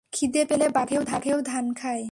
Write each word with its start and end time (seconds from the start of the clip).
খিদে 0.11 0.41
পেলে 0.45 0.67
বাঘেও 0.69 1.01
ধান 1.41 1.65
খায়। 1.73 2.03